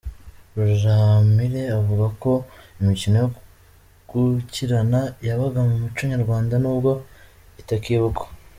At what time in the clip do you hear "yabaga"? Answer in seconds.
5.27-5.59